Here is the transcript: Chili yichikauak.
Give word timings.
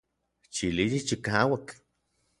Chili 0.53 0.85
yichikauak. 0.91 1.67